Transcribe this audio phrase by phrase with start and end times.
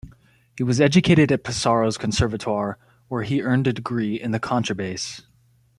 [0.57, 5.21] He was educated at Pesaro's Conservatoire where he earned a degree in the contrabass.